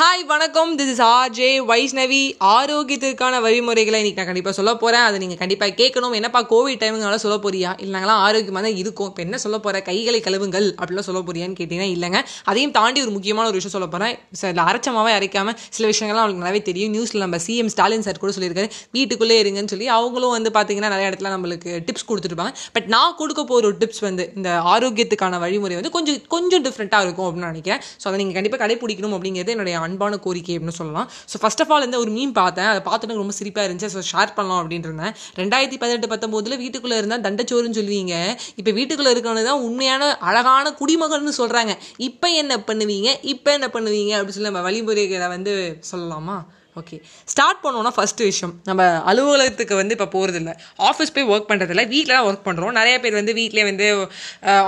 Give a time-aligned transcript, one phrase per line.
[0.00, 0.70] Hi வணக்கம்.
[0.78, 6.14] This is RJ Vaishnavi ஆரோக்கியத்திற்கான வழிமுறைகளை இன்னைக்கு நான் கண்டிப்பாக சொல்ல போகிறேன் அதை நீங்கள் கண்டிப்பாக கேட்கணும்.
[6.18, 7.70] என்னப்பா கோவிட் டைம்னால சொல்ல போறியா?
[7.82, 9.08] இல்லை நாங்களாம் ஆரோக்கியமாக தான் இருக்கும்.
[9.10, 12.20] இப்போ என்ன சொல்ல போகிற கைகளை கழுவுங்கள் அப்படிலாம் சொல்ல போறியான்னு கேட்டிங்கன்னா இல்லைங்க.
[12.52, 16.62] அதையும் தாண்டி ஒரு முக்கியமான ஒரு விஷயம் சொல்ல போகிறேன் சில அரைச்சமாகவே அரைக்காமல் சில விஷயங்கள்லாம் அவங்களுக்கு நல்லாவே
[16.70, 16.94] தெரியும்.
[16.96, 18.70] நியூஸில் நம்ம சிஎம் ஸ்டாலின் சார் கூட சொல்லியிருக்காரு.
[18.98, 22.54] வீட்டுக்குள்ளே இருங்கன்னு சொல்லி அவங்களும் வந்து பார்த்தீங்கன்னா நிறைய இடத்துல நம்மளுக்கு டிப்ஸ் கொடுத்துருப்பாங்க.
[22.78, 27.28] பட் நான் கொடுக்க போகிற ஒரு டிப்ஸ் வந்து இந்த ஆரோக்கியத்துக்கான வழிமுறை வந்து கொஞ்சம் கொஞ்சம் டிஃப்ரெண்ட்டாக இருக்கும்
[27.28, 27.84] அப்படின்னு நினைக்கிறேன்.
[28.00, 31.08] ஸோ அதை நீங்கள் கண்டிப்பாக கடைப்பிடிக்கணும் அப்படிங்கிறது என்னுடைய அன்பான கோரிக்கை அப்படின்னு சொல்லலாம்.
[31.32, 32.70] ஸோ ஃபஸ்ட் ஆஃப் ஆல் இந்த ஒரு மீன் பார்த்தேன்.
[32.72, 33.90] அதை பார்த்துட்டு ரொம்ப சிரிப்பாக இருந்துச்சு.
[33.96, 35.14] ஸோ ஷேர் பண்ணலாம் அப்படின்னு இருந்தேன்.
[35.40, 38.14] ரெண்டாயிரத்தி பதினெட்டு பத்தொம்போதில் வீட்டுக்குள்ளே இருந்தால் தண்டச்சோறுன்னு சொல்லுவீங்க.
[38.60, 41.74] இப்போ வீட்டுக்குள்ளே இருக்கவனு தான் உண்மையான அழகான குடிமகள்னு சொல்கிறாங்க
[42.08, 43.08] இப்போ என்ன பண்ணுவீங்க?
[43.34, 44.12] இப்போ என்ன பண்ணுவீங்க?
[44.16, 45.54] அப்படின்னு சொல்லி நம்ம வழிமுறைகளை வந்து
[45.92, 46.38] சொல்லலாமா?
[46.78, 46.96] ஓகே
[47.32, 48.52] ஸ்டார்ட் பண்ணோன்னா ஃபஸ்ட்டு விஷயம்.
[48.68, 50.50] நம்ம அலுவலகத்துக்கு வந்து இப்போ போகிறதில்ல
[50.88, 53.86] ஆஃபீஸ் போய் ஒர்க் பண்ணுறதில்ல வீட்டில் தான் ஒர்க் பண்ணுறோம் நிறைய பேர் வந்து வீட்டிலே வந்து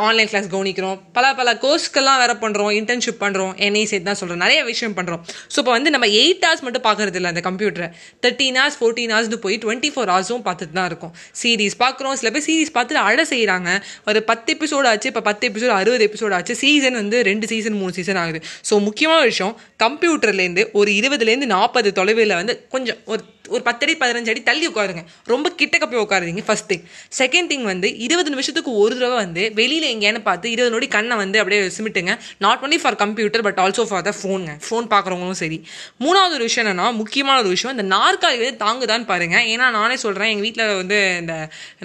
[0.07, 0.97] ஆன்லைன் கிளாஸ் கவனிக்கிறோம்.
[1.17, 5.59] பல பல கோர்ஸ்க்கெல்லாம் வேறு பண்ணுறோம் இன்டர்ன்ஷிப் பண்ணுறோம் என்னையும் சேர்த்து தான் சொல்கிறோம் நிறைய விஷயம் பண்ணுறோம் ஸோ
[5.63, 7.89] இப்போ வந்து நம்ம எயிட் ஹவர்ஸ் மட்டும் பார்க்கறது இல்லை அந்த கம்ப்யூட்டரை
[8.27, 11.15] தேர்ட்டின் ஹவர்ஸ் ஃபோர்டீன் ஹவர்ஸ்னு போய் டுவெண்ட்டி ஃபோர் ஹவர்ஸும் பார்த்துட்டு தான் இருக்கும்.
[11.43, 12.17] சீரீஸ் பார்க்குறோம்.
[12.23, 13.79] சில பேர் சீரீஸ் பார்த்துட்டு அழ செய்கிறாங்க
[14.11, 15.09] ஒரு பத்து எபிசோடு ஆச்சு.
[15.13, 16.57] இப்போ பத்து எபிசோடு அறுபது எபிசோடு ஆச்சு.
[16.65, 18.43] சீசன் வந்து ரெண்டு சீசன் மூணு சீசன் ஆகுது.
[18.71, 19.55] ஸோ முக்கியமான விஷயம்
[19.87, 23.23] கம்ப்யூட்டர்லேருந்து ஒரு இருபதுலேருந்து நாற்பது தொலைவில் வந்து கொஞ்சம் ஒரு
[23.57, 25.03] ஒரு பத்தடி பதினஞ்சு அடி தள்ளி உட்காருங்க.
[25.33, 26.85] ரொம்ப கிட்டக்க போய் உட்காருங்க ஃபர்ஸ்ட் திங்
[27.21, 31.39] செகண்ட் திங் வந்து இருபது நிமிஷத்துக்கு ஒரு தடவை வந்து வெளியில் எங்கேயானு பார்த்து இருபது நொடி கண்ணை வந்து
[31.43, 32.13] அப்படியே சிமிட்டுங்க.
[32.45, 35.59] Not only for computer but also for the ஃபோனுங்க phone பார்க்குறவங்களும் சரி.
[36.05, 39.37] மூணாவது ஒரு விஷயம் என்னன்னா முக்கியமான ஒரு விஷயம் இந்த நாற்காலி வந்து தாங்குதான்னு பாருங்க.
[39.53, 41.35] ஏன்னா நானே சொல்கிறேன் எங்கள் வீட்டில் வந்து இந்த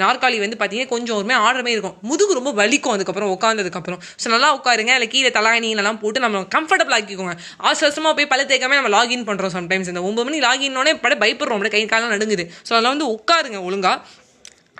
[0.04, 1.98] நாற்காலி வந்து பார்த்தீங்கன்னா கொஞ்சம் ஒருமே ஆடுறமே இருக்கும்.
[2.12, 7.36] முதுகு ரொம்ப வலிக்கும் அதுக்கப்புறம் உட்காந்ததுக்கப்புறம் ஸோ நல்லா உட்காருங்க இல்லை கீழே தலாயினிலாம் போட்டு நம்ம கம்ஃபர்டபுள் ஆக்கிக்கோங்க.
[7.68, 11.57] அவசரமாக போய் பல தேக்காமல் நம்ம லாகின் பண்ணுறோம் சம்டைம்ஸ் இந்த ஒம்பது மணி லாகின்னோடனே பட பயப்படுறோம்.
[11.58, 12.46] அப்படியே கை காலம் நடுங்குது.
[12.68, 13.94] ஸோ அதெல்லாம் வந்து உட்காருங்க ஒழுங்கா.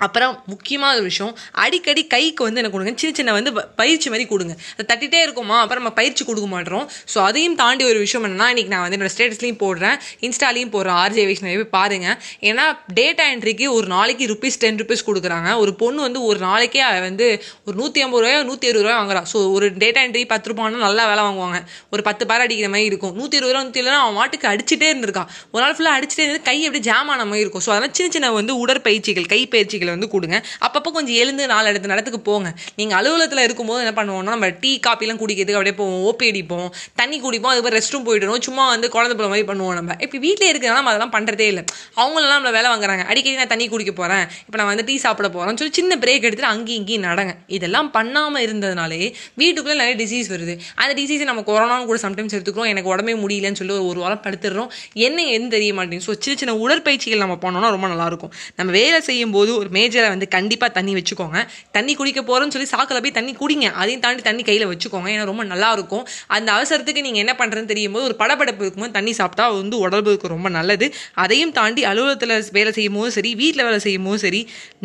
[0.06, 1.32] அப்புறம் முக்கியமான ஒரு விஷயம்
[1.64, 4.54] அடிக்கடி கைக்கு வந்து என்ன கொடுங்க சின்ன சின்ன வந்து பயிற்சி மாதிரி கொடுங்க.
[4.74, 6.86] அதை தட்டிகிட்டே இருக்குமா அப்புறம் நம்ம பயிற்சி கொடுக்க மாட்டோம்.
[7.12, 9.96] ஸோ அதையும் தாண்டி ஒரு விஷயம் என்னன்னா இன்றைக்கி நான் வந்து என்னோட ஸ்டேட்டஸ்லையும் போடுறேன்
[10.28, 12.16] இன்ஸ்டாலையும் போடுறேன் ஆர்ஜே வைஷ்ணவி போய் பாருங்கள்
[12.50, 12.66] ஏன்னா
[13.00, 15.48] டேட்டா என்ட்ரிக்கு ஒரு நாளைக்கு ருபீஸ் டென் ருபீஸ் கொடுக்குறாங்க.
[15.62, 17.28] ஒரு பொண்ணு வந்து ஒரு நாளைக்கே வந்து
[17.66, 19.22] ஒரு நூற்றி ஐம்பது ரூபாயோ நூற்றி இருபது ரூபாய் வாங்குறா.
[19.32, 21.60] ஸோ ஒரு டேட்டா என்ட்ரி பத்து ரூபாய்னா நல்லா வேலை வாங்குவாங்க.
[21.94, 23.14] ஒரு பத்து பேர் அடிக்கிற மாதிரி இருக்கும்.
[23.20, 26.56] நூற்றி இருபது ரூபா நூற்றி இருபது அவன் மாட்டுக்கு அடிச்சுட்டே இருந்திருக்கான் ஒரு நாள் ஃபுல்லாக அடிச்சுட்டே இருந்து கை
[26.66, 27.64] எப்படி ஜாம் ஆன மாதிரி இருக்கும்.
[27.66, 29.40] ஸோ அதெல்லாம் சின்ன சின்ன வந்து உடற்பயிற்சிகள் கை
[29.88, 30.36] பயிற்சிகளை வந்து கொடுங்க.
[30.66, 32.48] அப்பப்போ கொஞ்சம் எழுந்து நாலு இடத்து நடத்துக்கு போங்க.
[32.78, 36.68] நீங்கள் அலுவலகத்தில் இருக்கும்போது என்ன பண்ணுவோம்னா நம்ம டீ காப்பிலாம் குடிக்கிறதுக்கு அப்படியே போவோம் ஓப்பி அடிப்போம்.
[37.00, 39.96] தண்ணி குடிப்போம் அதுக்கப்புறம் ரெஸ்ட் ரூம் போயிடணும் சும்மா வந்து குழந்தை பிள்ளை மாதிரி பண்ணுவோம் நம்ம.
[40.06, 41.64] இப்போ வீட்டில் இருக்கிறனால நம்ம அதெல்லாம் பண்ணுறதே இல்லை.
[42.00, 43.04] அவங்களெல்லாம் நம்மளை வேலை வாங்குறாங்க.
[43.12, 46.52] அடிக்கடி நான் தண்ணி குடிக்க போகிறேன் இப்போ நான் வந்து டீ சாப்பிட போகிறேன்னு சொல்லி சின்ன பிரேக் எடுத்துட்டு
[46.54, 47.34] அங்கேயும் இங்கேயும் நடங்க.
[47.58, 49.00] இதெல்லாம் பண்ணாமல் இருந்ததுனாலே
[49.42, 50.56] வீட்டுக்குள்ளே நிறைய டிசீஸ் வருது.
[50.82, 52.70] அந்த டிசீஸை நம்ம கொரோனாவும் கூட சம்டைம்ஸ் எடுத்துக்கிறோம்.
[52.74, 54.70] எனக்கு உடம்பே முடியலன்னு சொல்லி ஒரு வாரம் படுத்துடுறோம்.
[55.08, 56.06] என்ன எதுவும் தெரிய மாட்டேங்குது.
[56.08, 60.28] ஸோ சின்ன சின்ன உடற்பயிற்சிகள் நம்ம பண்ணோம்னா ரொம்ப நல்லாயிருக்கும் நம்ம வேலை செய்யும் போது ஒரு மேஜரை வந்து
[60.36, 61.38] கண்டிப்பாக தண்ணி வச்சுக்கோங்க.
[61.78, 63.66] தண்ணி குடிக்க போகிறோன்னு சொல்லி சாக்கில் போய் தண்ணி குடிங்க.
[63.80, 65.08] அதையும் தாண்டி தண்ணி கையில் வச்சுக்கோங்க.
[65.14, 66.04] ஏன்னா ரொம்ப நல்லாயிருக்கும்
[66.36, 70.48] அந்த அவசரத்துக்கு நீங்கள் என்ன பண்ணுறதுன்னு தெரியும் போது ஒரு படப்படப்பு இருக்கும்போது தண்ணி சாப்பிட்டா வந்து உடம்புக்கு ரொம்ப
[70.58, 70.88] நல்லது.
[71.24, 74.42] அதையும் தாண்டி அலுவலகத்தில் வேலை செய்யும் போதும் சரி வீட்டில் வேலை செய்யும் போதும் சரி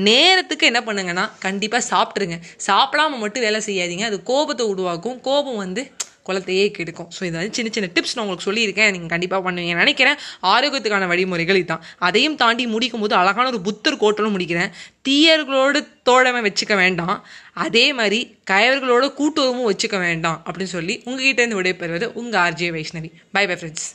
[0.09, 2.39] நேரத்துக்கு என்ன பண்ணுங்கன்னா கண்டிப்பாக சாப்பிட்ருங்க
[2.69, 4.05] சாப்பிடாம மட்டும் வேலை செய்யாதீங்க.
[4.11, 5.19] அது கோபத்தை உருவாக்கும்.
[5.29, 5.83] கோபம் வந்து
[6.27, 7.09] குளத்தையே கெடுக்கும்.
[7.15, 8.91] ஸோ இது வந்து சின்ன சின்ன டிப்ஸ் நான் உங்களுக்கு சொல்லியிருக்கேன்.
[8.95, 10.17] நீங்கள் கண்டிப்பாக பண்ணுவீங்க நினைக்கிறேன்.
[10.53, 11.83] ஆரோக்கியத்துக்கான வழிமுறைகள் இதுதான்.
[12.09, 14.71] அதையும் தாண்டி முடிக்கும் போது அழகான ஒரு புத்தர் கோட்டலும் முடிக்கிறேன்.
[15.09, 17.17] தீயர்களோடு தோழமை வச்சுக்க வேண்டாம்.
[17.65, 23.11] அதே மாதிரி கயவர்களோட கூட்டுறவும் வச்சுக்க வேண்டாம் அப்படின்னு சொல்லி உங்ககிட்ட இருந்து விடைபெறுவது உங்கள் RJ Vaishnavi.
[23.31, 23.89] Bye bye friends